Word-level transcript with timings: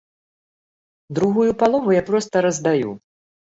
Другую 1.19 1.51
палову 1.61 1.95
я 1.97 2.01
проста 2.09 2.45
раздаю. 2.49 2.91